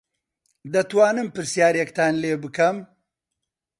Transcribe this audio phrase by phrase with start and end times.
[0.73, 2.77] دەتوانم پرسیارێکتان لێ بکەم؟